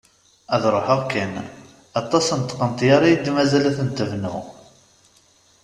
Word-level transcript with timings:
Ad 0.55 0.63
ruḥeɣ 0.73 1.01
kan; 1.11 1.33
aṭas 1.99 2.27
n 2.39 2.41
tqenṭyar 2.43 3.01
i 3.03 3.09
yi-d-mazal 3.11 3.63
ad 3.69 3.75
tent-bnuɣ! 3.77 4.45